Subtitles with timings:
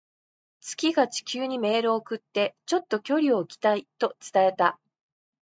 [0.61, 4.79] 月が地球にメールを送って、「ちょっと距離を置きたい」と伝えた。